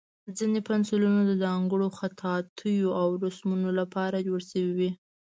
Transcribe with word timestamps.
ځینې 0.37 0.59
پنسلونه 0.67 1.21
د 1.25 1.31
ځانګړو 1.43 1.87
خطاطیو 1.97 2.87
او 3.01 3.07
رسمونو 3.25 3.69
لپاره 3.79 4.25
جوړ 4.27 4.39
شوي 4.51 4.73
وي. 4.77 4.91